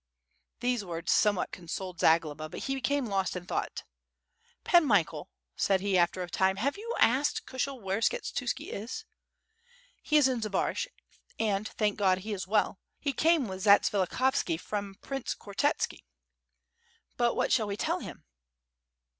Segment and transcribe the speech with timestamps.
[0.61, 3.83] These words somewhat consoled Zagloba, but he became lost in thought.
[4.63, 9.05] "Pan Michael," said he, after a time, ^Tiave you asked Kushel where Skshetuski is?"
[10.01, 10.87] "He is in Zbaraj,
[11.37, 12.79] and thank God, he is well.
[12.99, 15.99] He came with Zatsvilikhovski, from Prince Koretski."
[17.15, 18.23] "But what shall we tell him?"